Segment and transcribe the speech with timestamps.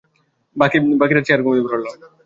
[0.55, 0.77] বাকি
[1.11, 2.07] রাত সে আর ঘুমোতে পারল না।